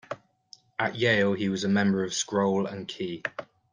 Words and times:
At 0.79 0.95
Yale 0.95 1.33
he 1.33 1.47
was 1.47 1.63
a 1.63 1.69
member 1.69 2.03
of 2.03 2.11
Scroll 2.15 2.65
and 2.65 2.87
Key. 2.87 3.21